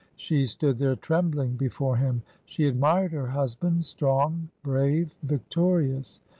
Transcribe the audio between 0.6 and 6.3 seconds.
there trembling before him. She admired her husband, strong, brave, victorious.